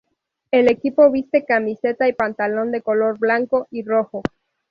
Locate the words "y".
2.07-2.13, 3.69-3.83